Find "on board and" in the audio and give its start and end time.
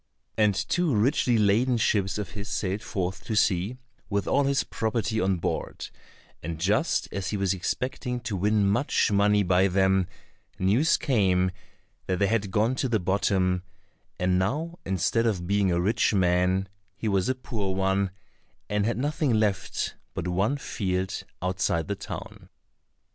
5.21-6.59